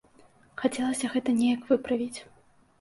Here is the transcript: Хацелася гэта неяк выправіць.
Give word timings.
Хацелася 0.61 1.13
гэта 1.17 1.37
неяк 1.43 1.71
выправіць. 1.71 2.13